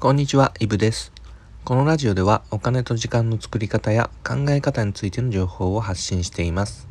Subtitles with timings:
[0.00, 1.10] こんにちは、イブです。
[1.64, 6.86] このラジオではお金と時間の作り方や考え方についての情報を発信しています。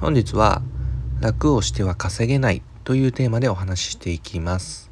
[0.00, 0.60] 本日は
[1.20, 4.90] 楽をしては稼げないというテーマでお話ししていきます。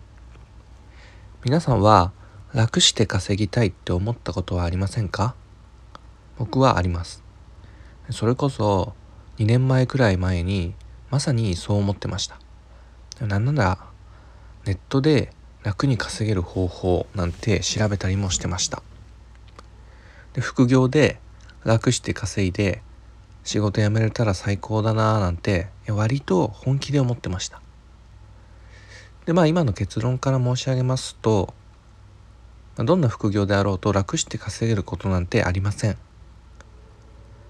[1.44, 2.12] 皆さんは
[2.52, 5.34] 楽して稼ぎたいって思ったことはありませんか？
[6.38, 7.24] 僕はあります。
[8.10, 8.94] それこそ
[9.38, 10.76] 2年前くらい前に
[11.10, 12.38] まさにそう思ってました。
[13.26, 13.78] なんなら
[14.66, 15.32] ネットで
[15.64, 18.82] 楽に稼げる方法なんて調べたりもしてました。
[20.34, 21.18] で副業で
[21.64, 22.82] 楽して稼いで
[23.44, 27.62] 仕事辞めれたら最高だなーなんて割と本気で思ってました。
[29.24, 31.54] でまあ今の結論から申し上げますと
[32.76, 35.96] どんな副業であろうと楽して稼げることなんてありません。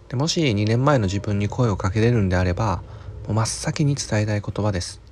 [0.09, 2.83] でもし2年前の自分に声をかけれるんであれば
[3.27, 5.04] もう真っ先に伝えたい言葉です。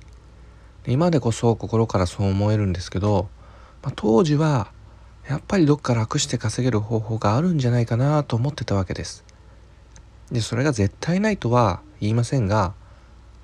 [0.87, 3.29] 今でこそ心からそう思えるんですけど、
[3.81, 4.71] まあ、当時は
[5.27, 9.23] やっぱりどっか楽して稼げる方法があるんじゃないかなと思ってたわけです。
[10.31, 12.73] でそれが絶対ないとは言いませんが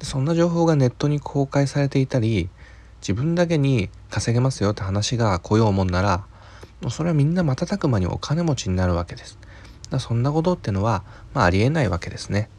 [0.01, 2.49] そんな情報がネットに公開されていたり
[3.01, 6.25] 自分だけに稼げますよって話が来ようもんなら
[6.81, 9.37] もうそれはみんな瞬く間にお金持ちになるわけです。
[9.89, 12.49] だそんなことってのは、まあ、ありえないわけですね。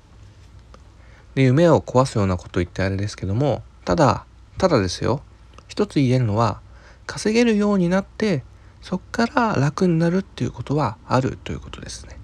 [1.34, 4.27] で夢を壊すようなこと言ってあれですけどもただ
[4.61, 5.22] ただですよ。
[5.69, 6.61] 一つ言えるのは
[7.06, 8.44] 稼げるようになって
[8.83, 12.19] そっから楽になるっていうことはあるということですね。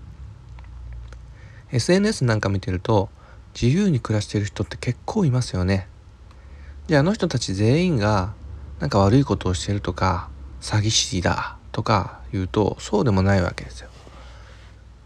[1.72, 3.08] SNS なんか見てると
[3.58, 5.88] 自由に暮らしてる人って結構いますよね。
[6.88, 8.34] じゃああの人たち全員が
[8.80, 10.28] なんか悪いことをしてるとか
[10.60, 13.88] 詐欺師だとか言うとそうでもないわけですよ。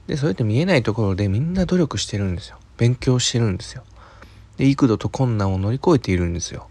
[0.09, 2.59] でそれって見えないところでみんな努力してるんですよ。
[2.77, 3.85] 勉強してるんですよ。
[4.57, 6.67] で幾度と困難を乗り越えているんですよ。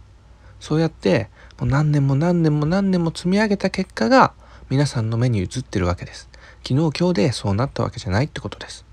[0.60, 1.30] そうやって
[1.60, 4.34] もう何年も何年も何年も積み上げた結果が
[4.70, 6.30] 皆さんの目に映ってるわけです。
[6.64, 8.86] 昨日今日でそうなったわけじゃないってことです。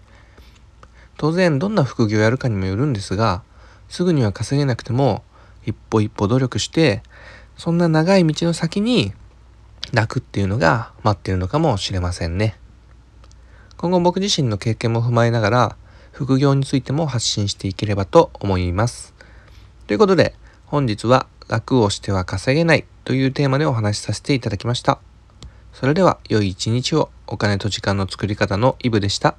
[1.17, 3.42] 当然どんな副業をやるかにもよるんですが
[3.89, 5.23] すぐには稼げなくても
[5.64, 7.02] 一歩一歩努力して
[7.57, 9.13] そんな長い道の先に
[9.92, 12.57] 楽っていうのが待ってるのかもしれませんね。
[13.77, 15.77] 今後僕自身の経験も踏まえながら
[16.13, 19.14] 副業についても発信していければと思います。
[19.86, 20.35] ということで
[20.67, 24.98] 本日は楽をしては稼げないというテーマでお話しさせていただきました。
[25.73, 29.36] それでは良い一日をお金と時間の作り方のイブでした。